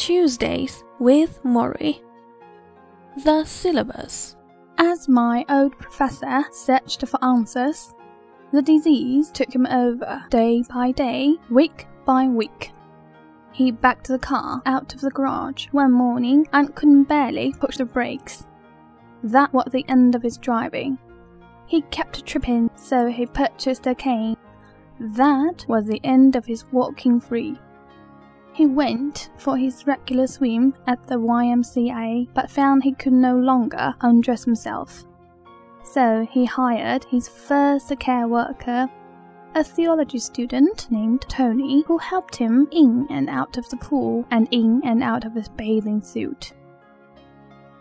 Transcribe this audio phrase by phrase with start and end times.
[0.00, 2.00] Tuesdays with Morrie.
[3.22, 4.34] The syllabus.
[4.78, 7.92] As my old professor searched for answers,
[8.50, 12.72] the disease took him over day by day, week by week.
[13.52, 17.84] He backed the car out of the garage one morning and couldn't barely push the
[17.84, 18.46] brakes.
[19.22, 20.98] That was the end of his driving.
[21.66, 24.38] He kept tripping, so he purchased a cane.
[24.98, 27.58] That was the end of his walking free.
[28.60, 33.94] He went for his regular swim at the YMCA but found he could no longer
[34.02, 35.06] undress himself.
[35.82, 38.86] So he hired his first care worker,
[39.54, 44.46] a theology student named Tony, who helped him in and out of the pool and
[44.50, 46.52] in and out of his bathing suit.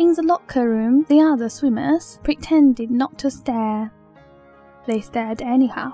[0.00, 3.92] In the locker room, the other swimmers pretended not to stare.
[4.88, 5.92] They stared anyhow.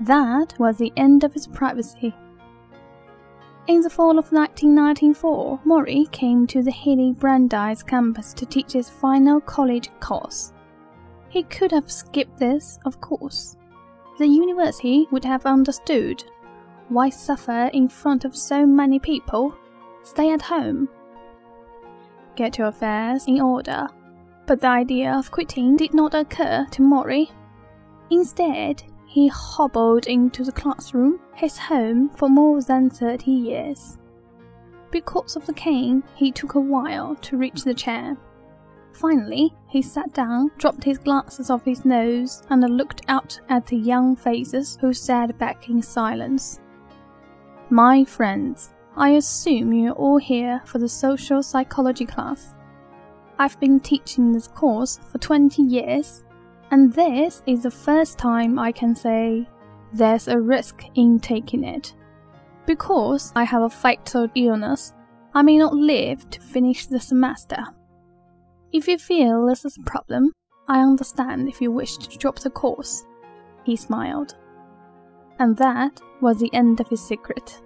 [0.00, 2.12] That was the end of his privacy.
[3.68, 8.88] In the fall of 1994, Morrie came to the Hilly Brandeis campus to teach his
[8.88, 10.52] final college course.
[11.30, 13.56] He could have skipped this, of course.
[14.18, 16.22] The university would have understood.
[16.90, 19.52] Why suffer in front of so many people?
[20.04, 20.88] Stay at home.
[22.36, 23.88] Get your affairs in order.
[24.46, 27.32] But the idea of quitting did not occur to Morrie.
[28.10, 33.96] Instead, he hobbled into the classroom, his home for more than 30 years.
[34.90, 38.16] Because of the cane, he took a while to reach the chair.
[38.92, 43.76] Finally, he sat down, dropped his glasses off his nose, and looked out at the
[43.76, 46.60] young faces who sat back in silence.
[47.70, 52.54] My friends, I assume you're all here for the social psychology class.
[53.38, 56.24] I've been teaching this course for 20 years
[56.70, 59.48] and this is the first time I can say
[59.92, 61.94] there's a risk in taking it.
[62.66, 64.92] Because I have a fatal illness,
[65.34, 67.64] I may not live to finish the semester.
[68.72, 70.32] If you feel this is a problem,
[70.68, 73.04] I understand if you wish to drop the course.
[73.64, 74.34] He smiled.
[75.38, 77.60] And that was the end of his secret.